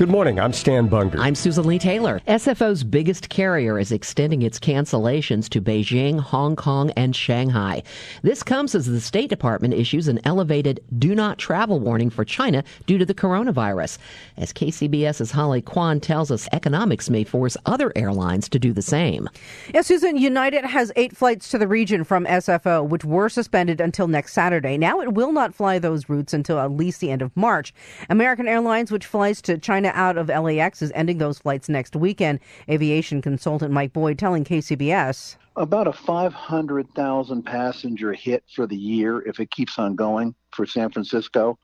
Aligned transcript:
Good 0.00 0.08
morning. 0.08 0.40
I'm 0.40 0.54
Stan 0.54 0.88
Bunger. 0.88 1.18
I'm 1.18 1.34
Susan 1.34 1.66
Leigh 1.66 1.78
Taylor. 1.78 2.22
SFO's 2.26 2.84
biggest 2.84 3.28
carrier 3.28 3.78
is 3.78 3.92
extending 3.92 4.40
its 4.40 4.58
cancellations 4.58 5.46
to 5.50 5.60
Beijing, 5.60 6.18
Hong 6.18 6.56
Kong, 6.56 6.90
and 6.92 7.14
Shanghai. 7.14 7.82
This 8.22 8.42
comes 8.42 8.74
as 8.74 8.86
the 8.86 8.98
State 8.98 9.28
Department 9.28 9.74
issues 9.74 10.08
an 10.08 10.18
elevated 10.24 10.80
do 10.98 11.14
not 11.14 11.36
travel 11.36 11.80
warning 11.80 12.08
for 12.08 12.24
China 12.24 12.64
due 12.86 12.96
to 12.96 13.04
the 13.04 13.12
coronavirus. 13.12 13.98
As 14.38 14.54
KCBS's 14.54 15.32
Holly 15.32 15.60
Quan 15.60 16.00
tells 16.00 16.30
us, 16.30 16.48
economics 16.52 17.10
may 17.10 17.22
force 17.22 17.58
other 17.66 17.92
airlines 17.94 18.48
to 18.48 18.58
do 18.58 18.72
the 18.72 18.80
same. 18.80 19.28
Yeah, 19.74 19.82
Susan, 19.82 20.16
United 20.16 20.64
has 20.64 20.90
eight 20.96 21.14
flights 21.14 21.50
to 21.50 21.58
the 21.58 21.68
region 21.68 22.04
from 22.04 22.24
SFO, 22.24 22.88
which 22.88 23.04
were 23.04 23.28
suspended 23.28 23.82
until 23.82 24.08
next 24.08 24.32
Saturday. 24.32 24.78
Now 24.78 25.02
it 25.02 25.12
will 25.12 25.32
not 25.32 25.54
fly 25.54 25.78
those 25.78 26.08
routes 26.08 26.32
until 26.32 26.58
at 26.58 26.72
least 26.72 27.00
the 27.00 27.10
end 27.10 27.20
of 27.20 27.36
March. 27.36 27.74
American 28.08 28.48
Airlines, 28.48 28.90
which 28.90 29.04
flies 29.04 29.42
to 29.42 29.58
China 29.58 29.89
out 29.94 30.16
of 30.16 30.28
LAX 30.28 30.82
is 30.82 30.92
ending 30.94 31.18
those 31.18 31.38
flights 31.38 31.68
next 31.68 31.96
weekend. 31.96 32.40
Aviation 32.68 33.22
consultant 33.22 33.72
Mike 33.72 33.92
Boyd 33.92 34.18
telling 34.18 34.44
KCBS. 34.44 35.36
About 35.56 35.86
a 35.86 35.92
500,000 35.92 37.42
passenger 37.42 38.12
hit 38.12 38.44
for 38.54 38.66
the 38.66 38.76
year 38.76 39.20
if 39.26 39.40
it 39.40 39.50
keeps 39.50 39.78
on 39.78 39.96
going 39.96 40.34
for 40.52 40.66
San 40.66 40.90
Francisco. 40.90 41.58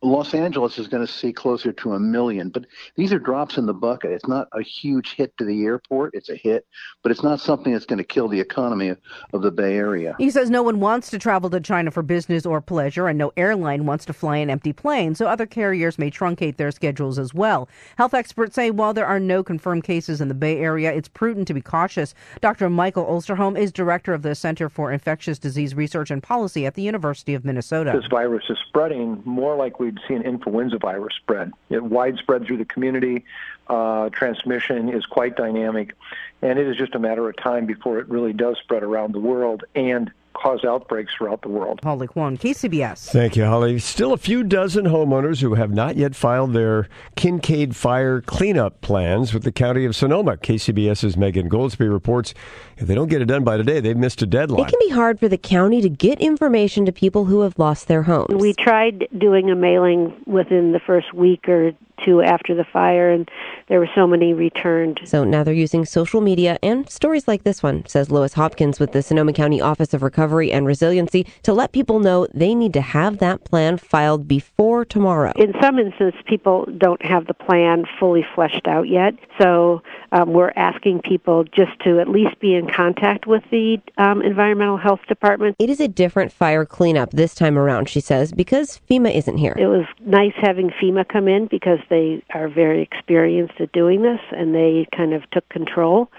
Los 0.00 0.32
Angeles 0.32 0.78
is 0.78 0.86
going 0.86 1.04
to 1.04 1.12
see 1.12 1.32
closer 1.32 1.72
to 1.72 1.94
a 1.94 1.98
million, 1.98 2.50
but 2.50 2.66
these 2.94 3.12
are 3.12 3.18
drops 3.18 3.58
in 3.58 3.66
the 3.66 3.74
bucket. 3.74 4.12
It's 4.12 4.28
not 4.28 4.46
a 4.52 4.62
huge 4.62 5.14
hit 5.14 5.36
to 5.38 5.44
the 5.44 5.64
airport. 5.64 6.14
It's 6.14 6.28
a 6.28 6.36
hit, 6.36 6.66
but 7.02 7.10
it's 7.10 7.24
not 7.24 7.40
something 7.40 7.72
that's 7.72 7.84
going 7.84 7.98
to 7.98 8.04
kill 8.04 8.28
the 8.28 8.38
economy 8.38 8.90
of, 8.90 8.98
of 9.32 9.42
the 9.42 9.50
Bay 9.50 9.74
Area. 9.74 10.14
He 10.16 10.30
says 10.30 10.50
no 10.50 10.62
one 10.62 10.78
wants 10.78 11.10
to 11.10 11.18
travel 11.18 11.50
to 11.50 11.58
China 11.58 11.90
for 11.90 12.04
business 12.04 12.46
or 12.46 12.60
pleasure, 12.60 13.08
and 13.08 13.18
no 13.18 13.32
airline 13.36 13.86
wants 13.86 14.04
to 14.04 14.12
fly 14.12 14.36
an 14.36 14.50
empty 14.50 14.72
plane, 14.72 15.16
so 15.16 15.26
other 15.26 15.46
carriers 15.46 15.98
may 15.98 16.12
truncate 16.12 16.58
their 16.58 16.70
schedules 16.70 17.18
as 17.18 17.34
well. 17.34 17.68
Health 17.96 18.14
experts 18.14 18.54
say 18.54 18.70
while 18.70 18.94
there 18.94 19.06
are 19.06 19.18
no 19.18 19.42
confirmed 19.42 19.82
cases 19.82 20.20
in 20.20 20.28
the 20.28 20.34
Bay 20.34 20.58
Area, 20.58 20.92
it's 20.92 21.08
prudent 21.08 21.48
to 21.48 21.54
be 21.54 21.60
cautious. 21.60 22.14
Dr. 22.40 22.70
Michael 22.70 23.04
Osterholm 23.04 23.58
is 23.58 23.72
director 23.72 24.14
of 24.14 24.22
the 24.22 24.36
Center 24.36 24.68
for 24.68 24.92
Infectious 24.92 25.40
Disease 25.40 25.74
Research 25.74 26.12
and 26.12 26.22
Policy 26.22 26.66
at 26.66 26.74
the 26.74 26.82
University 26.82 27.34
of 27.34 27.44
Minnesota. 27.44 27.92
This 27.96 28.08
virus 28.08 28.44
is 28.48 28.58
spreading 28.68 29.20
more 29.24 29.56
like 29.56 29.80
we'd 29.88 30.00
see 30.06 30.14
an 30.14 30.22
influenza 30.22 30.78
virus 30.78 31.14
spread. 31.14 31.52
It 31.70 31.82
widespread 31.82 32.46
through 32.46 32.58
the 32.58 32.66
community. 32.66 33.24
Uh, 33.68 34.10
transmission 34.10 34.88
is 34.90 35.06
quite 35.06 35.36
dynamic, 35.36 35.94
and 36.42 36.58
it 36.58 36.66
is 36.66 36.76
just 36.76 36.94
a 36.94 36.98
matter 36.98 37.28
of 37.28 37.36
time 37.36 37.66
before 37.66 37.98
it 37.98 38.08
really 38.08 38.32
does 38.32 38.58
spread 38.58 38.82
around 38.82 39.12
the 39.12 39.20
world 39.20 39.64
and 39.74 40.10
cause 40.40 40.64
outbreaks 40.64 41.12
throughout 41.16 41.42
the 41.42 41.48
world. 41.48 41.80
Holly 41.82 42.06
Quan, 42.06 42.38
KCBS. 42.38 43.10
Thank 43.10 43.36
you, 43.36 43.44
Holly. 43.44 43.78
Still 43.78 44.12
a 44.12 44.18
few 44.18 44.44
dozen 44.44 44.86
homeowners 44.86 45.40
who 45.40 45.54
have 45.54 45.72
not 45.72 45.96
yet 45.96 46.14
filed 46.14 46.52
their 46.52 46.88
Kincade 47.16 47.74
fire 47.74 48.20
cleanup 48.20 48.80
plans 48.80 49.34
with 49.34 49.42
the 49.42 49.52
County 49.52 49.84
of 49.84 49.96
Sonoma. 49.96 50.36
KCBS's 50.36 51.16
Megan 51.16 51.48
Goldsby 51.48 51.90
reports 51.90 52.34
if 52.76 52.86
they 52.86 52.94
don't 52.94 53.08
get 53.08 53.20
it 53.20 53.26
done 53.26 53.44
by 53.44 53.56
today, 53.56 53.80
they've 53.80 53.96
missed 53.96 54.22
a 54.22 54.26
deadline. 54.26 54.66
It 54.66 54.70
can 54.70 54.78
be 54.80 54.90
hard 54.90 55.18
for 55.18 55.28
the 55.28 55.38
county 55.38 55.80
to 55.80 55.88
get 55.88 56.20
information 56.20 56.86
to 56.86 56.92
people 56.92 57.24
who 57.24 57.40
have 57.40 57.58
lost 57.58 57.88
their 57.88 58.02
homes. 58.02 58.28
We 58.34 58.54
tried 58.54 59.08
doing 59.18 59.50
a 59.50 59.56
mailing 59.56 60.14
within 60.26 60.72
the 60.72 60.80
first 60.80 61.12
week 61.12 61.48
or 61.48 61.72
two 62.04 62.22
after 62.22 62.54
the 62.54 62.64
fire, 62.64 63.10
and 63.10 63.30
there 63.68 63.78
were 63.78 63.88
so 63.94 64.06
many 64.06 64.32
returned. 64.32 65.00
So 65.04 65.24
now 65.24 65.44
they're 65.44 65.54
using 65.54 65.84
social 65.84 66.20
media 66.20 66.58
and 66.62 66.88
stories 66.88 67.28
like 67.28 67.44
this 67.44 67.62
one, 67.62 67.84
says 67.86 68.10
Lois 68.10 68.34
Hopkins 68.34 68.80
with 68.80 68.92
the 68.92 69.02
Sonoma 69.02 69.32
County 69.32 69.60
Office 69.60 69.94
of 69.94 70.02
Recovery 70.02 70.52
and 70.52 70.66
Resiliency, 70.66 71.26
to 71.42 71.52
let 71.52 71.72
people 71.72 72.00
know 72.00 72.26
they 72.34 72.54
need 72.54 72.72
to 72.74 72.80
have 72.80 73.18
that 73.18 73.44
plan 73.44 73.76
filed 73.78 74.28
before 74.28 74.84
tomorrow. 74.84 75.32
In 75.36 75.52
some 75.60 75.78
instances, 75.78 76.20
people 76.26 76.66
don't 76.78 77.04
have 77.04 77.26
the 77.26 77.34
plan 77.34 77.84
fully 77.98 78.24
fleshed 78.34 78.66
out 78.66 78.88
yet, 78.88 79.14
so 79.40 79.82
um, 80.12 80.32
we're 80.32 80.52
asking 80.56 81.00
people 81.00 81.44
just 81.44 81.78
to 81.84 82.00
at 82.00 82.08
least 82.08 82.38
be 82.40 82.54
in 82.54 82.68
contact 82.68 83.26
with 83.26 83.42
the 83.50 83.78
um, 83.98 84.22
Environmental 84.22 84.76
Health 84.76 85.00
Department. 85.08 85.56
It 85.58 85.70
is 85.70 85.80
a 85.80 85.88
different 85.88 86.32
fire 86.32 86.64
cleanup 86.64 87.10
this 87.10 87.34
time 87.34 87.58
around, 87.58 87.88
she 87.88 88.00
says, 88.00 88.32
because 88.32 88.80
FEMA 88.88 89.14
isn't 89.14 89.38
here. 89.38 89.54
It 89.58 89.66
was 89.66 89.86
nice 90.00 90.34
having 90.36 90.70
FEMA 90.70 91.08
come 91.08 91.28
in 91.28 91.46
because 91.46 91.78
they 91.88 92.22
are 92.34 92.48
very 92.48 92.82
experienced 92.82 93.60
at 93.60 93.72
doing 93.72 94.02
this 94.02 94.20
and 94.32 94.54
they 94.54 94.86
kind 94.96 95.12
of 95.12 95.28
took 95.30 95.48
control. 95.48 96.10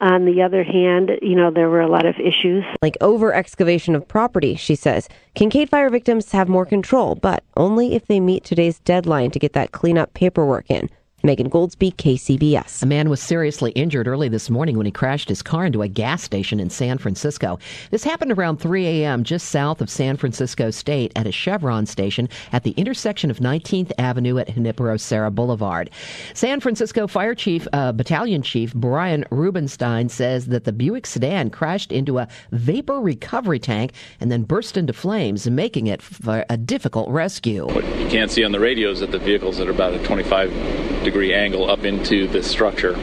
On 0.00 0.24
the 0.24 0.40
other 0.40 0.64
hand, 0.64 1.10
you 1.20 1.36
know, 1.36 1.50
there 1.50 1.68
were 1.68 1.82
a 1.82 1.88
lot 1.88 2.06
of 2.06 2.14
issues. 2.18 2.64
Like 2.80 2.96
over 3.02 3.34
excavation 3.34 3.94
of 3.94 4.08
property, 4.08 4.54
she 4.56 4.74
says. 4.74 5.10
Kincade 5.36 5.68
fire 5.68 5.90
victims 5.90 6.32
have 6.32 6.48
more 6.48 6.64
control, 6.64 7.16
but 7.16 7.44
only 7.56 7.94
if 7.94 8.06
they 8.06 8.18
meet 8.18 8.42
today's 8.42 8.78
deadline 8.80 9.30
to 9.32 9.38
get 9.38 9.52
that 9.52 9.72
cleanup 9.72 10.14
paperwork 10.14 10.70
in. 10.70 10.88
Megan 11.22 11.50
Goldsby, 11.50 11.94
KCBS. 11.96 12.82
A 12.82 12.86
man 12.86 13.10
was 13.10 13.20
seriously 13.20 13.72
injured 13.72 14.08
early 14.08 14.28
this 14.28 14.48
morning 14.48 14.78
when 14.78 14.86
he 14.86 14.92
crashed 14.92 15.28
his 15.28 15.42
car 15.42 15.66
into 15.66 15.82
a 15.82 15.88
gas 15.88 16.22
station 16.22 16.58
in 16.58 16.70
San 16.70 16.96
Francisco. 16.96 17.58
This 17.90 18.04
happened 18.04 18.32
around 18.32 18.56
3 18.56 18.86
a.m. 18.86 19.22
just 19.22 19.50
south 19.50 19.82
of 19.82 19.90
San 19.90 20.16
Francisco 20.16 20.70
State 20.70 21.12
at 21.16 21.26
a 21.26 21.32
Chevron 21.32 21.84
station 21.84 22.26
at 22.52 22.62
the 22.62 22.70
intersection 22.72 23.30
of 23.30 23.38
19th 23.38 23.92
Avenue 23.98 24.38
at 24.38 24.48
Junipero 24.54 24.96
Serra 24.96 25.30
Boulevard. 25.30 25.90
San 26.32 26.58
Francisco 26.58 27.06
Fire 27.06 27.34
Chief, 27.34 27.68
uh, 27.74 27.92
Battalion 27.92 28.40
Chief 28.40 28.72
Brian 28.72 29.26
Rubenstein 29.30 30.08
says 30.08 30.46
that 30.46 30.64
the 30.64 30.72
Buick 30.72 31.04
sedan 31.04 31.50
crashed 31.50 31.92
into 31.92 32.18
a 32.18 32.28
vapor 32.52 32.98
recovery 32.98 33.58
tank 33.58 33.92
and 34.20 34.32
then 34.32 34.44
burst 34.44 34.78
into 34.78 34.94
flames, 34.94 35.48
making 35.50 35.86
it 35.86 36.00
a 36.26 36.56
difficult 36.56 37.10
rescue. 37.10 37.66
What 37.66 37.84
you 37.98 38.08
can't 38.08 38.30
see 38.30 38.42
on 38.42 38.52
the 38.52 38.60
radio 38.60 38.90
is 38.90 39.00
that 39.00 39.10
the 39.10 39.18
vehicles 39.18 39.60
at 39.60 39.68
about 39.68 39.92
a 39.92 40.02
25 40.02 40.89
degree 41.04 41.34
angle 41.34 41.70
up 41.70 41.84
into 41.84 42.26
the 42.28 42.42
structure, 42.42 42.94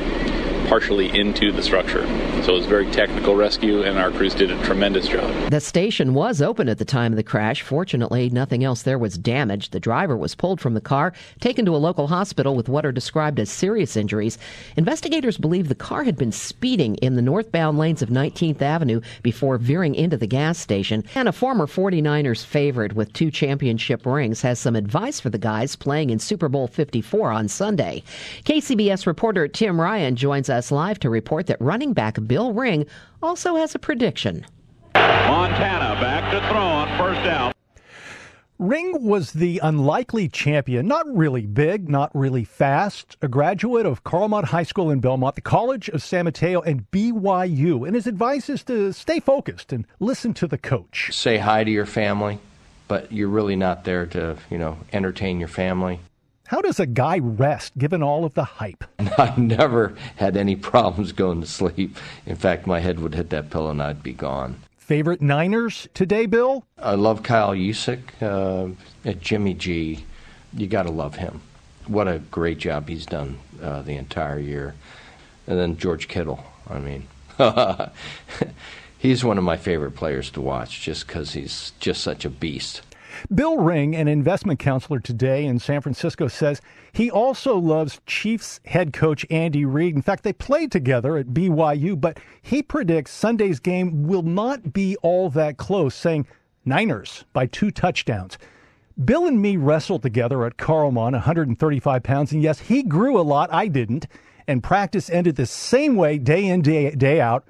partially 0.68 1.18
into 1.18 1.52
the 1.52 1.64
structure. 1.64 2.06
So 2.44 2.54
it 2.54 2.58
was 2.58 2.66
very 2.66 2.90
technical 2.92 3.36
rescue, 3.36 3.84
and 3.84 3.98
our 3.98 4.12
crews 4.12 4.36
did 4.36 4.52
a 4.52 4.64
tremendous 4.64 5.08
job. 5.08 5.50
The 5.50 5.60
station 5.60 6.14
was 6.14 6.42
open 6.42 6.70
at 6.70 6.78
the 6.78 6.86
time 6.86 7.14
of 7.14 7.18
the 7.18 7.24
crash. 7.24 7.62
Fortunately, 7.62 8.30
nothing 8.30 8.64
else 8.64 8.84
there 8.84 9.00
was 9.00 9.18
damaged. 9.18 9.72
The 9.72 9.80
driver 9.80 10.18
was 10.18 10.36
pulled 10.36 10.60
from 10.60 10.74
the 10.74 10.82
car, 10.82 11.14
taken 11.40 11.66
to 11.66 11.76
a 11.76 11.78
local 11.78 12.08
hospital 12.08 12.56
with 12.56 12.68
what 12.68 12.86
are 12.86 12.92
described 12.92 13.40
as 13.40 13.50
serious 13.50 13.96
injuries. 13.96 14.38
Investigators 14.76 15.38
believe 15.38 15.70
the 15.70 15.76
car 15.76 16.04
had 16.04 16.18
been 16.18 16.32
speeding 16.32 16.96
in 16.96 17.16
the 17.16 17.22
northbound 17.22 17.78
lanes 17.78 18.02
of 18.02 18.10
19th 18.10 18.62
Avenue 18.62 19.02
before 19.24 19.58
veering 19.58 19.96
into 19.96 20.18
the 20.18 20.28
gas 20.28 20.58
station. 20.58 21.04
And 21.16 21.28
a 21.28 21.32
former 21.32 21.66
49ers 21.66 22.46
favorite 22.46 22.94
with 22.94 23.14
two 23.14 23.32
championship 23.32 24.06
rings 24.06 24.42
has 24.42 24.60
some 24.60 24.76
advice 24.76 25.20
for 25.20 25.30
the 25.30 25.38
guys 25.38 25.76
playing 25.76 26.10
in 26.10 26.20
Super 26.20 26.50
Bowl 26.50 26.68
54 26.68 27.32
on 27.32 27.48
Sunday. 27.48 28.04
KCBS 28.44 29.06
reporter 29.08 29.48
Tim 29.48 29.80
Ryan 29.80 30.16
joins 30.16 30.50
us 30.50 30.57
live 30.72 31.00
to 31.00 31.10
report 31.10 31.48
that 31.48 31.62
running 31.62 31.94
back 31.94 32.18
Bill 32.28 32.54
Ring 32.54 32.86
also 33.22 33.56
has 33.56 33.76
a 33.76 33.80
prediction. 33.80 34.46
Montana 34.94 36.00
back 36.02 36.32
to 36.32 36.40
throw 36.50 36.62
on 36.62 36.88
first 36.98 37.24
down. 37.24 37.54
Ring 38.60 39.04
was 39.04 39.34
the 39.34 39.60
unlikely 39.62 40.28
champion, 40.30 40.88
not 40.88 41.06
really 41.16 41.46
big, 41.46 41.90
not 41.90 42.10
really 42.16 42.44
fast, 42.44 43.16
a 43.22 43.28
graduate 43.28 43.86
of 43.86 44.04
Carlmont 44.04 44.48
High 44.48 44.64
School 44.64 44.90
in 44.90 45.00
Belmont, 45.00 45.36
the 45.36 45.42
College 45.42 45.90
of 45.90 46.02
San 46.02 46.26
Mateo, 46.26 46.62
and 46.62 46.90
BYU. 46.90 47.86
And 47.86 47.94
his 47.94 48.08
advice 48.08 48.50
is 48.50 48.64
to 48.64 48.94
stay 48.94 49.20
focused 49.20 49.72
and 49.72 49.86
listen 50.00 50.34
to 50.34 50.48
the 50.48 50.58
coach. 50.58 51.12
Say 51.14 51.38
hi 51.38 51.64
to 51.64 51.70
your 51.70 51.86
family, 51.86 52.40
but 52.88 53.12
you're 53.12 53.30
really 53.30 53.56
not 53.56 53.84
there 53.84 54.08
to, 54.08 54.38
you 54.50 54.58
know, 54.58 54.80
entertain 54.92 55.38
your 55.38 55.50
family. 55.50 56.00
How 56.48 56.62
does 56.62 56.80
a 56.80 56.86
guy 56.86 57.20
rest 57.20 57.78
given 57.78 58.02
all 58.02 58.24
of 58.24 58.34
the 58.34 58.46
hype? 58.46 58.86
I've 59.18 59.38
never 59.38 59.94
had 60.16 60.38
any 60.38 60.56
problems 60.56 61.12
going 61.12 61.42
to 61.42 61.48
sleep. 61.48 61.98
In 62.26 62.38
fact, 62.38 62.66
my 62.66 62.80
head 62.80 63.02
would 63.02 63.16
hit 63.16 63.32
that 63.32 63.50
pillow 63.50 63.72
and 63.72 63.82
I'd 63.82 64.02
be 64.02 64.14
gone. 64.14 64.62
Favorite 64.78 65.22
Niners 65.22 65.90
today, 65.94 66.26
Bill? 66.26 66.66
I 66.78 66.96
love 66.96 67.22
Kyle 67.22 67.52
Juszczyk 67.52 68.00
uh, 68.22 68.72
at 69.04 69.20
Jimmy 69.20 69.56
G. 69.56 70.06
You 70.54 70.68
got 70.68 70.84
to 70.84 70.90
love 70.90 71.16
him. 71.16 71.42
What 71.86 72.08
a 72.08 72.20
great 72.20 72.60
job 72.60 72.88
he's 72.88 73.06
done 73.06 73.40
uh, 73.62 73.82
the 73.82 73.98
entire 73.98 74.40
year. 74.40 74.74
And 75.48 75.60
then 75.60 75.76
George 75.76 76.08
Kittle. 76.08 76.46
I 76.70 76.80
mean, 76.80 77.08
he's 78.98 79.22
one 79.22 79.38
of 79.38 79.44
my 79.44 79.58
favorite 79.58 79.96
players 79.96 80.32
to 80.32 80.42
watch 80.42 80.82
just 80.82 81.08
because 81.08 81.34
he's 81.34 81.74
just 81.82 82.02
such 82.02 82.24
a 82.24 82.30
beast. 82.30 82.84
Bill 83.34 83.58
Ring, 83.58 83.96
an 83.96 84.08
investment 84.08 84.60
counselor 84.60 85.00
today 85.00 85.46
in 85.46 85.60
San 85.60 85.82
Francisco, 85.82 86.28
says 86.28 86.62
he 86.92 87.10
also 87.10 87.58
loves 87.58 88.02
Chiefs 88.06 88.60
head 88.66 88.94
coach 88.94 89.26
Andy 89.30 89.66
Reid. 89.66 89.96
In 89.96 90.02
fact, 90.02 90.24
they 90.24 90.34
played 90.34 90.72
together 90.72 91.18
at 91.18 91.28
BYU, 91.28 92.00
but 92.00 92.20
he 92.42 92.62
predicts 92.64 93.12
Sunday's 93.12 93.60
game 93.60 94.04
will 94.08 94.24
not 94.24 94.74
be 94.74 94.96
all 95.02 95.30
that 95.32 95.58
close, 95.58 95.96
saying 95.96 96.28
Niners 96.66 97.26
by 97.34 97.46
two 97.46 97.72
touchdowns. 97.72 98.38
Bill 99.04 99.28
and 99.28 99.42
me 99.42 99.58
wrestled 99.58 100.02
together 100.02 100.44
at 100.46 100.58
Carlmont, 100.58 101.14
135 101.14 102.02
pounds, 102.04 102.32
and 102.32 102.42
yes, 102.42 102.60
he 102.60 102.82
grew 102.82 103.20
a 103.20 103.22
lot. 103.22 103.54
I 103.54 103.68
didn't. 103.68 104.08
And 104.48 104.64
practice 104.64 105.10
ended 105.10 105.36
the 105.36 105.46
same 105.46 105.96
way 105.96 106.18
day 106.18 106.46
in, 106.46 106.62
day, 106.62 106.92
day 106.92 107.22
out. 107.22 107.46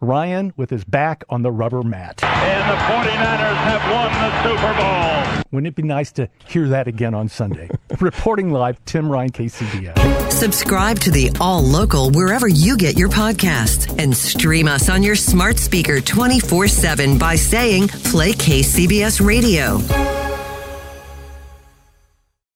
Ryan 0.00 0.52
with 0.56 0.70
his 0.70 0.84
back 0.84 1.24
on 1.28 1.42
the 1.42 1.50
rubber 1.50 1.82
mat. 1.82 2.22
And 2.22 2.70
the 2.70 2.76
49ers 2.84 3.56
have 3.56 3.92
won 3.92 4.12
the 4.12 4.42
Super 4.42 4.74
Bowl. 4.80 5.42
Wouldn't 5.52 5.66
it 5.68 5.74
be 5.74 5.82
nice 5.82 6.12
to 6.12 6.28
hear 6.46 6.68
that 6.68 6.86
again 6.86 7.14
on 7.14 7.28
Sunday? 7.28 7.68
Reporting 8.00 8.50
live, 8.52 8.82
Tim 8.84 9.10
Ryan, 9.10 9.30
KCBS. 9.30 10.30
Subscribe 10.32 10.98
to 11.00 11.10
the 11.10 11.30
All 11.40 11.62
Local 11.62 12.10
wherever 12.10 12.48
you 12.48 12.76
get 12.76 12.98
your 12.98 13.08
podcasts 13.08 13.92
and 13.98 14.16
stream 14.16 14.68
us 14.68 14.88
on 14.88 15.02
your 15.02 15.16
smart 15.16 15.58
speaker 15.58 16.00
24 16.00 16.68
7 16.68 17.18
by 17.18 17.36
saying 17.36 17.88
Play 17.88 18.32
KCBS 18.32 19.24
Radio. 19.24 20.19